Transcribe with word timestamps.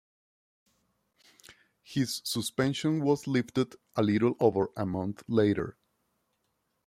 His 1.83 2.21
suspension 2.23 3.01
was 3.03 3.27
lifted 3.27 3.75
a 3.95 4.01
little 4.01 4.33
over 4.39 4.69
a 4.75 4.83
month 4.83 5.21
later. 5.27 5.77